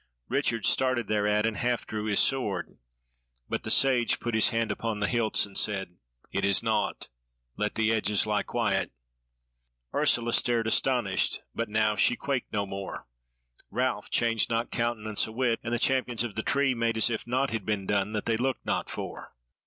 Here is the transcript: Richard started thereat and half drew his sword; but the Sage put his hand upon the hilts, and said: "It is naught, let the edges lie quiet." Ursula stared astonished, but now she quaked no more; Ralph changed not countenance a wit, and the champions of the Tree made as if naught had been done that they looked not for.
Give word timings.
Richard 0.29 0.65
started 0.65 1.05
thereat 1.07 1.45
and 1.45 1.57
half 1.57 1.85
drew 1.85 2.05
his 2.05 2.19
sword; 2.19 2.79
but 3.47 3.61
the 3.61 3.69
Sage 3.69 4.19
put 4.19 4.33
his 4.33 4.49
hand 4.49 4.71
upon 4.71 4.99
the 4.99 5.07
hilts, 5.07 5.45
and 5.45 5.55
said: 5.55 5.97
"It 6.31 6.43
is 6.43 6.63
naught, 6.63 7.09
let 7.55 7.75
the 7.75 7.91
edges 7.93 8.25
lie 8.25 8.41
quiet." 8.41 8.91
Ursula 9.93 10.33
stared 10.33 10.65
astonished, 10.65 11.41
but 11.53 11.69
now 11.69 11.95
she 11.95 12.15
quaked 12.15 12.51
no 12.51 12.65
more; 12.65 13.05
Ralph 13.69 14.09
changed 14.09 14.49
not 14.49 14.71
countenance 14.71 15.27
a 15.27 15.31
wit, 15.31 15.59
and 15.61 15.71
the 15.71 15.77
champions 15.77 16.23
of 16.23 16.33
the 16.33 16.41
Tree 16.41 16.73
made 16.73 16.97
as 16.97 17.11
if 17.11 17.27
naught 17.27 17.51
had 17.51 17.63
been 17.63 17.85
done 17.85 18.13
that 18.13 18.25
they 18.25 18.37
looked 18.37 18.65
not 18.65 18.89
for. 18.89 19.35